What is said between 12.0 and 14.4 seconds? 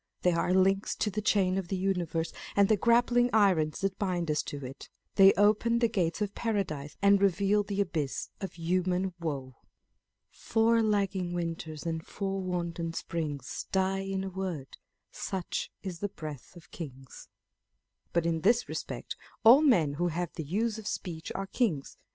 four wanton springs Die iu a